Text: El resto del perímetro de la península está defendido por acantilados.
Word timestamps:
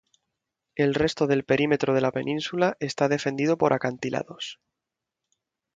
El 0.73 0.95
resto 0.95 1.27
del 1.27 1.43
perímetro 1.43 1.93
de 1.93 2.01
la 2.01 2.11
península 2.11 2.75
está 2.79 3.07
defendido 3.07 3.59
por 3.59 3.71
acantilados. 3.71 4.59